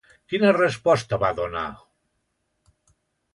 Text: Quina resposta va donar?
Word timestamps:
Quina 0.31 0.53
resposta 0.55 1.19
va 1.25 1.29
donar? 1.41 1.67